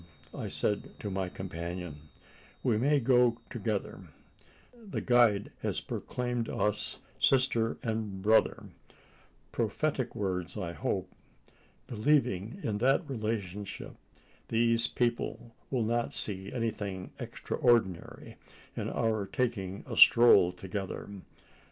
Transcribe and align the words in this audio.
I 0.33 0.47
said 0.47 0.99
to 1.01 1.11
my 1.11 1.29
companion, 1.29 2.09
"we 2.63 2.75
may 2.79 2.99
go 2.99 3.37
together. 3.51 4.05
The 4.73 4.99
guide 4.99 5.51
has 5.61 5.79
proclaimed 5.79 6.49
us 6.49 6.97
sister 7.19 7.77
and 7.83 8.19
brother 8.19 8.63
prophetic 9.51 10.15
words, 10.15 10.57
I 10.57 10.73
hope. 10.73 11.11
Believing 11.85 12.59
in 12.63 12.79
that 12.79 13.07
relationship, 13.07 13.95
these 14.47 14.87
people 14.87 15.53
will 15.69 15.83
not 15.83 16.15
see 16.15 16.51
anything 16.51 17.11
extraordinary 17.19 18.37
in 18.75 18.89
our 18.89 19.27
taking 19.27 19.83
a 19.85 19.95
stroll 19.95 20.51
together. 20.51 21.09